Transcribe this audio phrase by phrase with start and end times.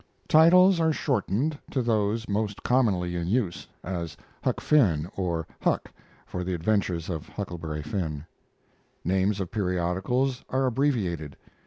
[0.27, 5.91] Titles are shortened to those most commonly in use, as "Huck Finn" or "Huck"
[6.25, 8.25] for "The Adventures of Huckleberry Finn."
[9.05, 11.37] Names of periodicals are abbreviated.